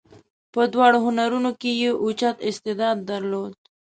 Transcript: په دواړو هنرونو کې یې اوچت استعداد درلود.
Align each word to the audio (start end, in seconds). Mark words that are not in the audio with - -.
په 0.53 0.61
دواړو 0.73 0.97
هنرونو 1.05 1.51
کې 1.61 1.71
یې 1.81 1.91
اوچت 2.03 2.37
استعداد 2.49 2.97
درلود. 3.09 3.53